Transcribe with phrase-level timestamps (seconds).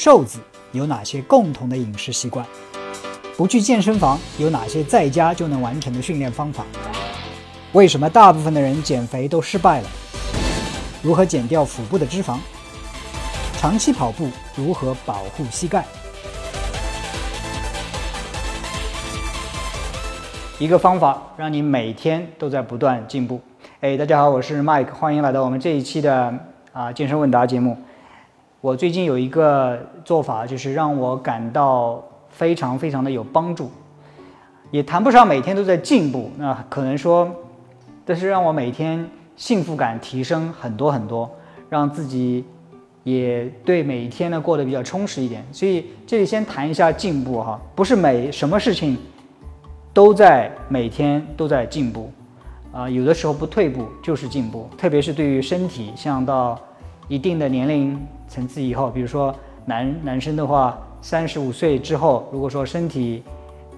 [0.00, 0.38] 瘦子
[0.70, 2.46] 有哪些共同的饮食习惯？
[3.36, 6.64] 不去健身房有哪些在家就能完成的训练方法？
[7.72, 9.88] 为什么大部分的人减肥都失败了？
[11.02, 12.38] 如何减掉腹部的脂肪？
[13.56, 15.84] 长期跑步如何保护膝盖？
[20.60, 23.40] 一个方法让你每天都在不断进步。
[23.80, 26.32] 哎，大家好，我是 Mike，欢迎来到我们这一期的
[26.72, 27.76] 啊健身问答节目。
[28.60, 33.70] 我最近有一个做法，就是让我感到非常非常的有帮助，
[34.72, 37.32] 也谈不上每天都在进步，那可能说，
[38.04, 41.30] 但是让我每天幸福感提升很多很多，
[41.68, 42.44] 让自己
[43.04, 45.46] 也对每一天呢过得比较充实一点。
[45.52, 48.98] 所以这里先谈一下进步哈，不是每什么事情
[49.94, 52.10] 都在每天都在进步，
[52.72, 56.58] 啊，有的时候不退步就是进步，特别是对于身体，像到
[57.06, 58.04] 一定的年龄。
[58.28, 59.34] 层次以后，比如说
[59.64, 63.22] 男男生的话，三十五岁之后，如果说身体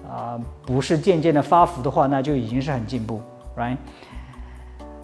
[0.09, 3.21] 啊不是渐渐的发福的话，那就已经是很进步
[3.57, 3.77] ，right？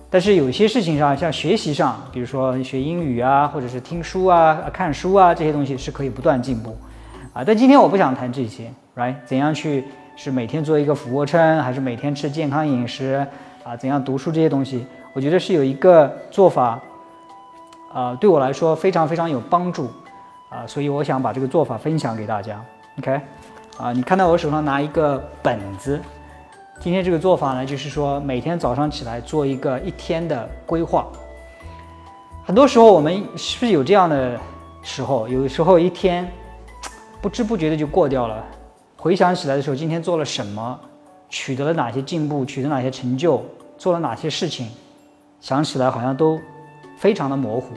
[0.09, 6.76] 但是有些事情上，像学习上，比如说学英语啊，或者是听书啊、看书啊这些东西是可以不断进步
[7.34, 7.44] 啊。
[7.45, 9.16] 但今天我不想谈这些，right？
[9.26, 9.84] 怎样去
[10.16, 13.28] 是每天做一个俯卧撑，还是每天吃健康饮食
[13.64, 13.76] 啊？
[13.76, 16.82] 怎样读书这些东西，我觉得是有一个做法。
[17.94, 19.90] 啊，对我来说非常非常有帮助，
[20.50, 22.64] 啊，所以我想把这个做法分享给大家。
[23.00, 23.22] OK，
[23.78, 26.00] 啊，你看到我手上拿一个本子，
[26.80, 31.08] 今天这个做法呢，就是说每天早上起来做一个一天的规划。
[32.46, 34.38] 很多时候我们是不是有这样的
[34.82, 35.28] 时候？
[35.28, 36.30] 有时候一天
[37.22, 38.44] 不知不觉的就过掉了，
[38.98, 40.80] 回想起来的时候，今天做了什么，
[41.30, 43.44] 取得了哪些进步，取得哪些成就，
[43.78, 44.70] 做了哪些事情，
[45.42, 46.40] 想起来好像都。
[46.98, 47.76] 非常的模糊，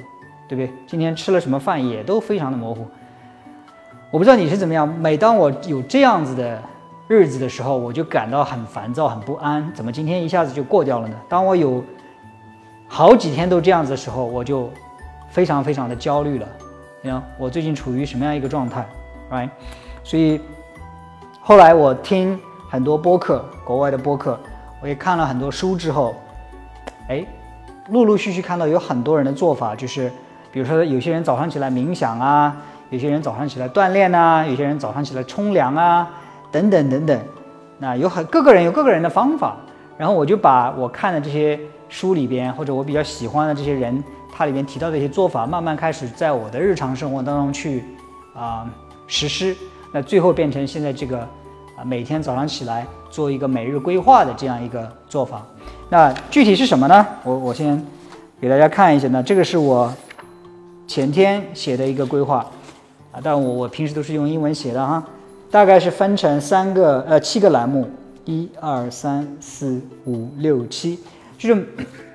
[0.48, 0.72] 对不对？
[0.86, 2.86] 今天吃了什么饭也都非常的模糊。
[4.10, 4.88] 我不知道你是怎么样。
[4.88, 6.60] 每当我有这样子的
[7.06, 9.72] 日子的时候，我就感到很烦躁、很不安。
[9.74, 11.14] 怎么今天一下子就过掉了呢？
[11.28, 11.84] 当我有
[12.89, 14.68] 好几天都这样子的时候，我就
[15.28, 16.48] 非常非常的焦虑了。
[17.02, 18.84] 你看，我最近处于什么样一个状态
[19.30, 19.50] ？Right？
[20.02, 20.40] 所以
[21.40, 24.40] 后来我听很多播客，国外的播客，
[24.80, 26.16] 我也看了很多书之后，
[27.08, 27.24] 哎。
[27.90, 30.11] 陆陆续续看到有很多人的做法，就是
[30.52, 32.56] 比如说有些人早上起来冥想啊，
[32.90, 36.08] 有些人早上起来锻炼呐，有些人早上起来冲凉啊，
[36.51, 37.20] 等等等等。
[37.78, 39.56] 那有很各个人有各个人的方法。
[39.96, 44.02] 然后我就把我看的这些书里边，或者我比较喜欢的这些人，
[44.33, 47.84] 他里边提到的一些做法，慢慢开始在我的日常生活当中去
[48.34, 48.67] 啊
[49.07, 49.55] 实施。
[49.92, 51.28] 那最后变成现在这个
[51.85, 55.42] 每天早上起来做一个每日规划的这样一个做法。
[55.89, 57.07] 那具体是什么呢？
[57.24, 57.85] 我我先
[58.41, 59.23] 给大家看一下呢。
[59.23, 59.92] 这个是我
[60.86, 62.46] 前天写的一个规划
[63.13, 65.02] 啊，但我我平时都是用英文写的哈。
[65.51, 67.89] 大概是分成三个呃七个栏目，
[68.24, 70.96] 一二三四五六七，
[71.36, 71.67] 就是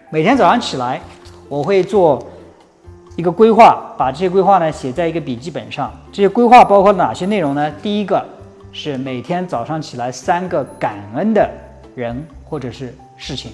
[0.10, 1.02] 每天早上起来
[1.50, 2.26] 我会做
[3.18, 5.92] 一个规划，把这些规划呢写在一个笔记本上。
[6.14, 7.70] 这些规划包括哪些内容呢？
[7.82, 8.26] 第一个
[8.78, 11.50] 是每天早上起来三个感恩的
[11.96, 12.14] 人
[12.44, 13.50] 或者是事情。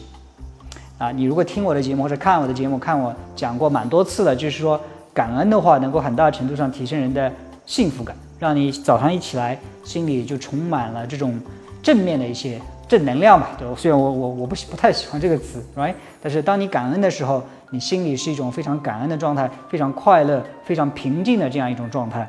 [0.98, 4.82] 啊，你如果听我的节目或者看我的节目，看我讲过蛮多次了，就是说
[5.14, 7.32] 感恩的话，能够很大程度上提升人的
[7.68, 11.40] 幸福感，让你早上一起来心里就充满了这种
[11.84, 13.52] 正面的一些正能量吧。
[13.60, 15.94] 对，虽然我我我不不太喜欢这个词，right？
[16.20, 22.28] 但是当你感恩的时候，你心里是一种非常感恩的状态，非常快乐、非常平静的这样一种状态。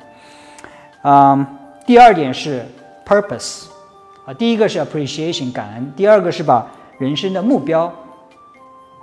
[1.04, 1.46] 嗯，
[1.86, 2.64] 第二点是
[3.12, 3.66] purpose，
[4.24, 6.66] 啊，第一个是 appreciation 感恩，第二个是把
[6.98, 7.92] 人生的目标。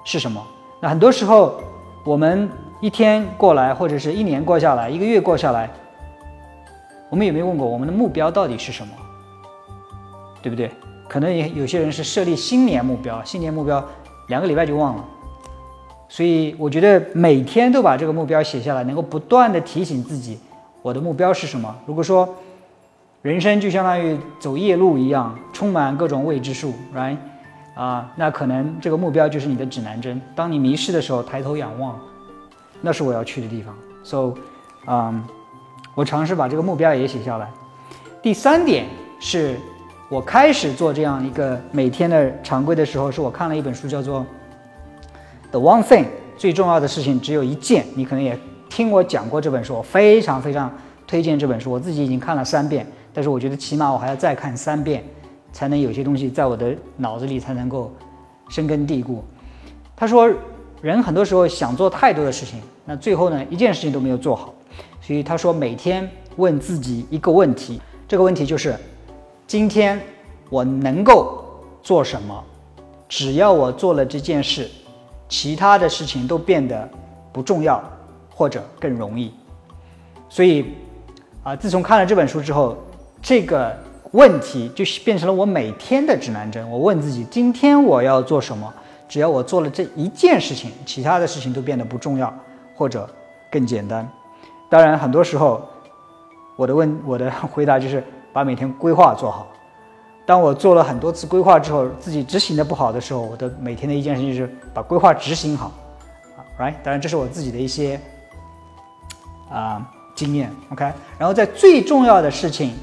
[0.03, 0.43] 是什么？
[0.81, 1.61] 那很多时候，
[2.03, 2.49] 我们
[2.81, 5.69] 一天过来，或者是一年过下来，一个月过下来，
[7.11, 8.93] 我们有没有问过我们的目标到底是什么？
[10.41, 10.71] 对不对？
[11.07, 13.83] 可能也有些人是设立新年目标，新年目标
[14.29, 15.05] 两个礼拜就忘了。
[16.07, 20.39] 所以我觉得每天都把这个目标写下来，能够不断的提醒自己，
[20.81, 21.75] 我的目标是什么。
[21.85, 22.27] 如果说
[23.21, 27.17] 人生就相当于走夜路一样，充满各种未知数，right？
[27.75, 30.21] 啊，那可能这个目标就是你的指南针。
[30.33, 31.99] 当你迷失的时候，抬头仰望，
[32.79, 33.75] 那是我要去的地方。
[34.03, 34.35] So，
[34.87, 35.21] 嗯，
[35.95, 37.51] 我尝试把这个目标也写下来。
[38.21, 38.85] 第三点
[39.19, 39.57] 是
[40.07, 44.21] 我开始做这样一个每天的常规的时候，是我看了一本书，叫做
[45.51, 46.03] 《The One Thing》，
[46.37, 47.85] 最重要的事情只有一件。
[47.95, 48.39] 你可能也
[48.69, 50.73] 听我讲过这本书，我非常非常
[51.05, 51.69] 推荐这本书。
[51.69, 55.03] 我自己已经看了三遍，但是我觉得起码我还要再看三遍。
[55.51, 57.91] 才能有些东西在我的脑子里才能够
[58.49, 59.23] 深根蒂固。
[59.95, 60.31] 他说，
[60.79, 64.53] 人很多时候想做太多的事情，那最后呢，一件事情都没有做好。
[65.01, 68.77] 所以他说，每天问自己一个问题，这个问题就是：
[69.47, 69.99] 今天
[70.51, 71.43] 我能够
[71.81, 72.43] 做什么？
[73.07, 74.69] 只要我做了这件事，
[75.27, 76.87] 其他的事情都变得
[77.33, 77.83] 不重要，
[78.29, 79.33] 或者更容易。
[80.29, 80.75] 所以，
[81.41, 82.77] 啊，自从看了这本书之后，
[83.21, 83.75] 这个
[84.11, 86.69] 问题就变成了我每天的指南针。
[86.69, 88.73] 我问自己：今天我要做什么？
[89.07, 92.31] 只要我做了这一件事情，其他的事情都变得不重要，
[92.75, 93.09] 或者
[93.51, 94.07] 更简单。
[94.69, 95.67] 当然，很多时候，
[96.55, 99.47] 我的问我的回答就是把每天规划做好。
[100.27, 105.71] 当我做了很多次规划之后，自己执行的不好的时候，我的每天的一件事情就是把规划执行好。
[106.59, 106.75] Right？
[106.83, 107.99] 当然，这是我自己的一些
[109.49, 109.83] 啊
[110.13, 110.51] 经验。
[110.71, 110.83] OK？
[111.17, 112.75] 然后在最重要的事情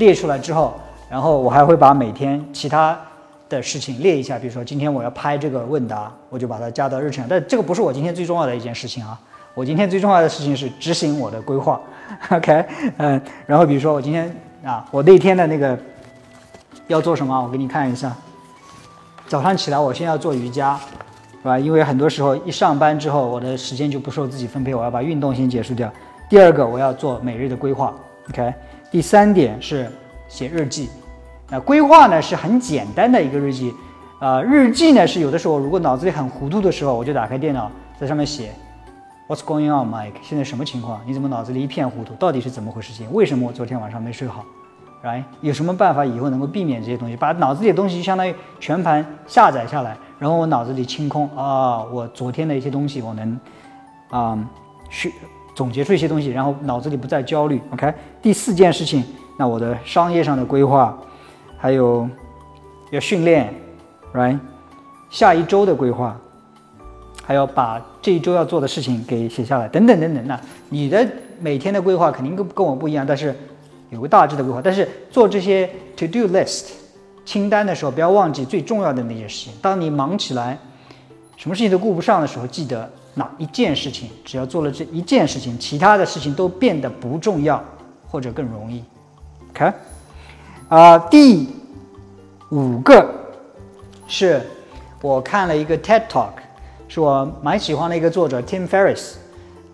[0.00, 0.74] 列出来之后，
[1.08, 2.98] 然后我还会把每天其他
[3.48, 4.36] 的事情列一下。
[4.36, 7.24] 比如说，今天我要拍这个问答，我就把它加到日程。
[7.28, 9.16] 但这个不是我今天最重要的一件事情啊。
[9.54, 11.80] 我今天最重要的事情是执行我的规划，
[12.30, 12.64] OK，
[12.98, 15.78] 嗯，然后比如说我今天啊，我那天的那个
[16.86, 18.12] 要做什么，我给你看一下。
[19.26, 20.78] 早上起来，我先要做瑜伽，
[21.42, 21.58] 是吧？
[21.58, 25.92] 因为很多时候一上班之后，我的时间就不受自己分配，我要把运动先结束掉。
[26.28, 27.92] 第二个，我要做每日的规划
[28.30, 28.54] ，OK。
[28.90, 29.90] 第三点是
[30.28, 30.88] 写日记。
[31.48, 33.72] 那规划呢是很简单的一个日记，
[34.18, 38.50] 啊，日记呢是有的时候如果脑子里很糊涂的时候，我就打开电脑在上面写。
[39.28, 40.14] What's going on, Mike？
[40.22, 41.00] 现在什么情况？
[41.06, 42.14] 你怎么脑子里一片糊涂？
[42.14, 42.92] 到底是怎么回事？
[42.92, 44.44] 情为什么我昨天晚上没睡好
[45.04, 45.22] ？Right？
[45.40, 47.16] 有什么办法以后能够避免这些东西？
[47.16, 53.40] 把脑子里的东西相当于全盘下载下来，然后我脑子里清空啊，我昨天的一些东西我能
[54.10, 54.38] 啊
[54.88, 55.14] 去
[55.54, 57.60] 总结出一些东西，然后脑子里不再焦虑。
[57.72, 57.92] OK？
[58.22, 59.04] 第四件事情，
[59.38, 60.96] 那我的商业上的规划，
[61.58, 62.08] 还有
[62.90, 63.52] 要训练
[64.14, 64.38] ，Right？
[65.10, 66.16] 下一周的规划。
[67.22, 70.26] 还要把这一周要做的事情给写下来，等等等等。
[70.26, 71.06] 那你的
[71.38, 73.32] 每天的规划肯定跟跟我不一样，但是
[73.90, 74.60] 有个大致的规划。
[74.60, 76.72] 但是做这些 to do list
[77.24, 79.52] 清单的时候，不要忘记最重要的那些事情。
[79.62, 80.58] 当你忙起来，
[81.36, 87.62] 什么事情都顾不上的时候，记得哪一件事情，只要做了这一件事情，其他的事情都变得不重要
[88.08, 88.84] 或者更容易。
[89.50, 89.72] OK，
[90.68, 91.48] 啊，第
[92.50, 93.08] 五个
[94.06, 94.40] 是
[95.00, 96.30] 我看了一个 TED Talk。
[96.92, 99.12] 是我蛮喜欢的一个作者 Tim Ferriss，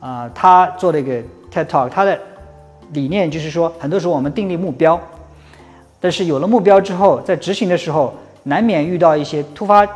[0.00, 1.14] 啊，他做了一个
[1.50, 2.20] TED Talk，他的
[2.92, 5.00] 理念就是说，很多时候我们定立目标，
[5.98, 8.12] 但是有了目标之后，在执行的时候，
[8.42, 9.88] 难免遇到一些突发，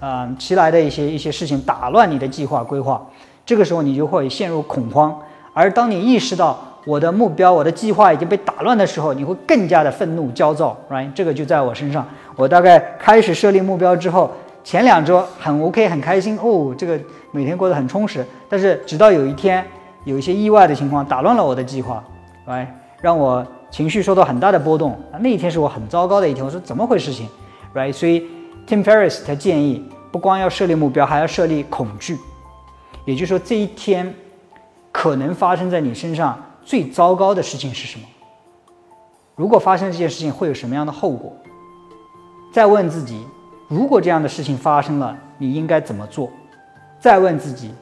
[0.00, 3.04] 嗯，其来的一些一些事情打乱你的计划规划，
[3.44, 5.18] 这个时候你就会陷入恐慌，
[5.52, 11.12] 而当你意识到我的目标、我的计划已经被打乱的时候，你会更加的愤怒、焦躁，right？
[11.12, 12.06] 这个就在我身上，
[12.36, 14.30] 我大概开始设立目标之后。
[14.62, 17.00] 前两周很 OK，很开心哦，这个
[17.30, 18.24] 每天过得很充实。
[18.46, 19.64] 但是直到有一天，
[20.04, 22.04] 有一些意外的情况打乱了我的计划
[22.46, 22.66] ，，right？
[23.00, 24.94] 让我情绪受到很大的波动。
[25.18, 26.44] 那一天是我很糟糕的一天。
[26.44, 27.10] 我说怎么回事？
[27.10, 27.26] 情
[27.74, 27.90] ，right？
[27.90, 28.22] 所以
[28.70, 32.16] Tim Ferriss 他建议，不光要设立目标，还要设立恐惧。
[33.04, 34.14] 也就是说，这一天
[34.92, 38.06] 可能发生在你身上最糟糕的事情是什么？
[39.34, 41.36] 如果发生这件事情，会有什么样的后果？
[42.52, 43.26] 再问自己。
[43.66, 46.30] 如果这样的事情发生了，你应该怎么做？
[47.00, 47.72] 再问自己，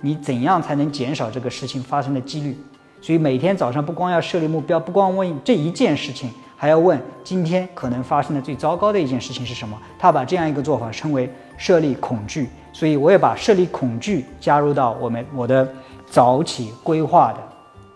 [0.00, 2.56] 你怎样才能减少这个事情发生的几率？
[3.00, 9.74] 所以每天早上不光要设立目标，不光问这一件事情，还要问今天可能发生的最糟糕的一件事情是什么？
[9.98, 12.50] 他把这样一个做法称为设立恐惧。
[12.70, 15.66] 所以我也把设立恐惧加入到我们我的
[16.06, 17.38] 早起规划的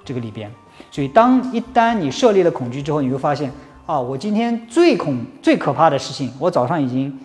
[0.03, 0.51] 这个里边。
[0.91, 3.53] 所以当一旦你设立了恐惧之后，你会发现。
[3.87, 7.21] 啊，我今天最恐最可怕的事情，我早上已经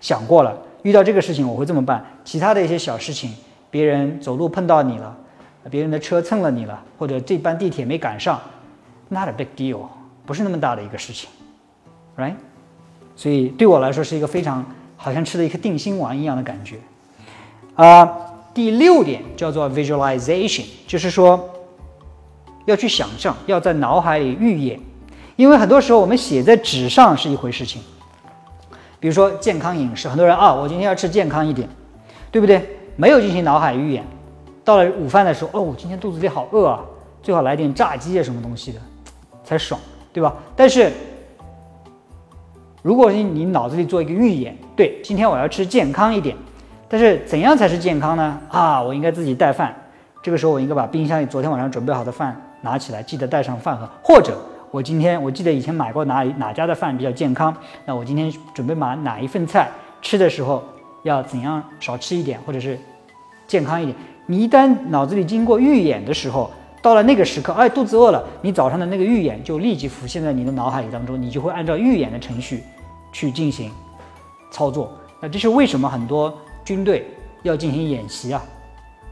[0.00, 0.56] 想过了。
[0.80, 2.02] 遇到这个事情，我会这么办。
[2.24, 3.30] 其他的一些小事情，
[3.70, 5.14] 别人走路碰到你了，
[5.70, 8.40] 别人的车蹭了你了，或者这班地铁没赶上
[9.10, 9.80] ，not a big deal，
[10.28, 11.26] 不是那么大的一个事情
[12.18, 12.34] ，right？
[13.16, 14.62] 所以对我来说是一个非常
[14.94, 16.76] 好像吃了一颗定心丸一样的感觉。
[17.74, 18.06] 啊，
[18.52, 21.48] 第六点叫做 visualization，就是说
[22.66, 24.78] 要去想象，要在脑海里预演。
[25.36, 27.80] 因为很多时候我们写在纸上是一回事情，
[29.00, 31.66] 比如说健康饮食，很多人啊，我今天要吃健康一点，
[32.30, 32.78] 对不对？
[32.96, 34.04] 没有进行脑海预演，
[34.62, 36.84] 到了午饭的时候，哦，今天肚子里好饿啊，
[37.22, 38.80] 最好来点炸鸡啊，什么东西的
[39.42, 39.80] 才爽，
[40.18, 40.34] 对吧？
[40.56, 40.90] 但是
[42.82, 46.36] 如果你你脑子里做一个预演，对，今天我要吃健康一点，
[46.88, 48.40] 但是怎样才是健康呢？
[48.48, 49.74] 啊，我应该自己带饭，
[50.22, 54.36] 这个时候我应该把冰箱里昨天晚上准备好的饭拿起来，记得带上饭盒，或者。
[54.70, 57.56] 我今天我记得以前买过哪哪家的饭比较健康，
[57.86, 59.66] 那我今天准备买哪一份菜
[60.02, 60.62] 吃的时候
[61.04, 62.78] 要怎样少吃一点，或者是
[63.46, 63.96] 健康一点。
[64.26, 66.50] 你一旦脑子里经过预演的时候，
[66.88, 72.64] 到了那个时刻，哎，肚子饿了，你早上的那个预演就立即浮现在你的脑海里当中，你就会按照预演的程序
[73.12, 73.70] 去进行
[74.50, 74.90] 操作。
[75.20, 76.32] 那这是为什么很多
[76.64, 77.06] 军队
[77.42, 78.42] 要进行演习啊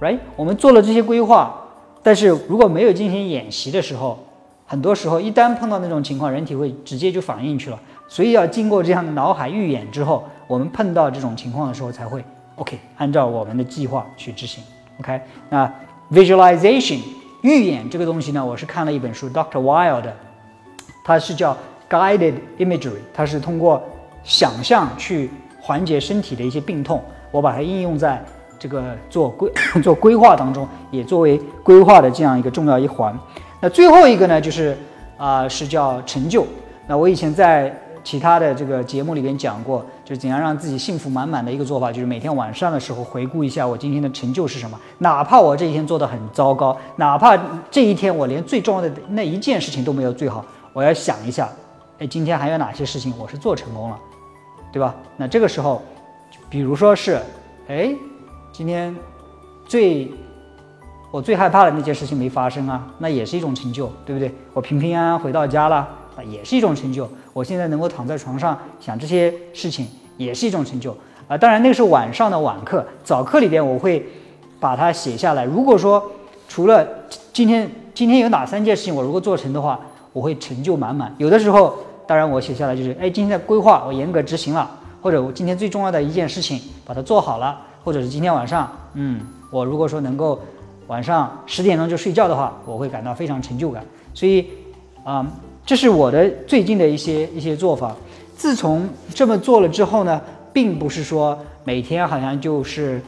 [0.01, 0.21] ？Right？
[0.37, 1.55] 我们做了这些规划，
[2.03, 4.19] 但是如果没有进行演习的时候，
[4.65, 7.79] 很多时候一旦碰到那种情况，人体会直接就反应去了。
[8.09, 14.65] 所以要经过这样的脑海预演之后，我们碰到这种情况的时候才会 OK，按照我们的计划去执行。
[14.99, 15.71] OK，那
[16.11, 17.01] visualization
[17.43, 20.05] 预演这个东西呢，我是看了一本书，Doctor Wild，
[21.05, 21.57] 它是叫
[21.89, 23.83] guided imagery，它是通过
[24.25, 27.03] 想象去缓解身体的一些病痛。
[27.31, 28.25] 我把它应用在
[28.59, 29.53] 这个做规
[29.83, 33.17] 做规划当中，也作为规划的这样一个重要一环。
[33.61, 34.77] 那最后一个呢，就是
[35.17, 36.47] 啊，是叫成就。
[36.87, 37.75] 那我以前在
[38.07, 47.37] 其他的这个节目里边讲过，就是怎样让自己幸福满满的一个做法，就是每天晚上的时候回顾一下我今天的成就是什么，哪怕我这一天做的很糟糕，哪怕
[47.69, 51.49] 这一天我连最重要的那一件事情都没有做好，我要想一下，
[51.99, 53.99] 哎，今天还有哪些事情我是做成功了，
[54.73, 54.95] 对吧？
[55.17, 55.83] 那这个时候，
[56.49, 57.21] 比如说是，
[57.67, 57.93] 哎，
[58.53, 58.95] 今天
[59.67, 60.09] 最
[61.11, 64.33] 我最害怕的那件事情没发生啊，那也是一种成就，对不对？
[64.55, 65.89] 我平平安安回到家了。
[66.17, 67.09] 啊，也是一种成就。
[67.33, 70.97] 我现在能够躺在床上想这些事情，也是一种成就
[71.29, 71.37] 啊。
[71.37, 74.05] 当然，那个是晚上的晚课，早课里边我会
[74.59, 75.45] 把它写下来。
[75.45, 76.03] 如果说
[76.49, 76.87] 除了
[77.35, 79.79] 今天今天有哪三件事情我如果做成的话，
[80.15, 81.15] 我会成就满满。
[81.19, 84.71] 有的时候，当然我写下来就是，哎，今天的规划我严格执行了，
[85.03, 89.21] 或者我今天最重要的一件事情把它做好了，或者是今天晚上，嗯，
[89.51, 90.41] 我如果说能够
[90.87, 93.85] 晚上十点钟就睡觉的话，我会感到非常成就感。
[94.15, 94.47] 所以，
[95.05, 95.27] 啊。
[95.67, 97.95] 这是我的最近的一些一些做法。
[98.37, 100.21] 自从这么做了之后呢，
[100.53, 103.03] 并不是说每天好像就是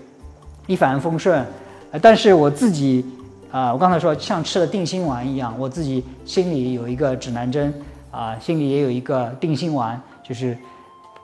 [0.66, 1.46] 一帆风顺，
[1.92, 3.04] 呃，但是我自己
[3.52, 7.72] 啊，我刚才说像吃了定心丸一样，我自己心里有一个指南针
[8.10, 10.58] 啊，心里也有一个定心丸，就是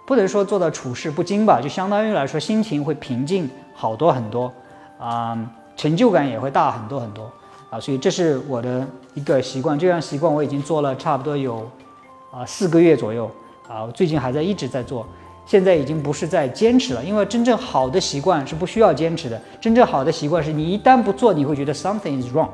[0.07, 4.53] 不能说做到处事不惊吧，就相当于来说心情会平静好多很多
[5.01, 5.37] 啊，
[5.77, 7.29] 成就感也会大很多很多。
[7.75, 11.69] 啊，所以这是我的一个习惯，这样习惯我已经做了差不多有
[12.31, 13.29] 啊四个月左右
[13.69, 15.05] 啊，我最近还在一直在做，
[15.45, 22.47] 现在已经不是在坚持了，因为真正好的习惯是不需要坚持的，真正好的习惯是你一旦不做，你会觉得 something is wrong，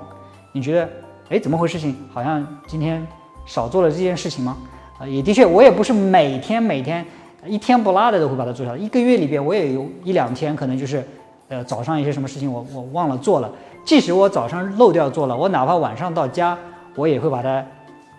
[0.52, 0.88] 你觉得
[1.28, 1.78] 哎怎么回事？
[1.78, 3.06] 情好像今天
[3.44, 4.56] 少做了这件事情吗？
[4.98, 7.04] 啊，也的确，我也不是每天每天
[7.44, 11.06] 一天不落的都会把它做下来，一个月里边我也有一两天可能就是
[11.50, 13.52] 呃早上一些什么事情我我忘了做了。
[13.84, 16.56] 即使我早上漏掉做了，我哪怕晚上到家，
[16.94, 17.64] 我也会把它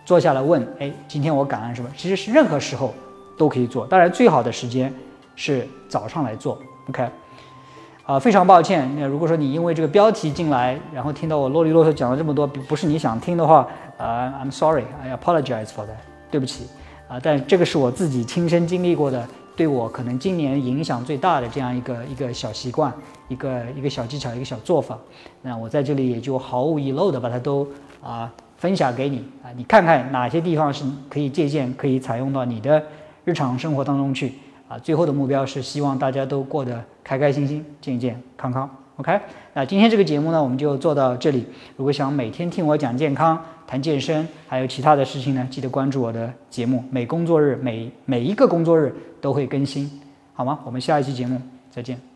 [0.03, 1.89] 坐下来问：哎，今天我感恩什么？
[1.95, 2.91] 其实是任何时候
[3.38, 4.91] 都可以做，当然最好的时间
[5.35, 6.57] 是早上来做。
[6.89, 7.07] OK，
[8.05, 13.67] 啊，非常抱歉，那如果说你因为这个标题进来，然后听到我啰里啰嗦讲了这么多，不是你想听的话，
[14.00, 16.65] 啊，I'm sorry，I apologize for that，对不起，
[17.07, 19.25] 啊，但这个是我自己亲身经历过的。
[19.61, 22.91] 对我可能今年影响最大的这样一个一个小习惯，
[23.27, 24.97] 一个一个小技巧，一个小做法，
[25.43, 27.67] 那我在这里也就毫无遗漏的把它都
[28.01, 32.83] 啊分享给你啊，你看看哪些地方是可以借鉴、可以采用到你的
[33.23, 34.33] 日常生活当中去
[34.67, 34.79] 啊。
[34.79, 38.67] 最后的目标是希望大家都过得开开心心、健健康康。
[38.95, 39.19] OK，
[39.53, 41.45] 那今天这个节目呢，我们就做到这里。
[41.77, 43.39] 如果想每天听我讲健康、
[43.71, 46.83] 谈健身，还有其他的事情呢，记得关注我的节目。
[46.91, 49.89] 每工作日，每每一个工作日都会更新，
[50.33, 50.59] 好吗？
[50.65, 52.10] 我们下一期节目再见。